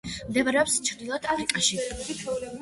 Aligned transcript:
მდებარეობს 0.27 0.77
ჩრდილოეთ 0.87 1.27
აფრიკაში. 1.35 1.79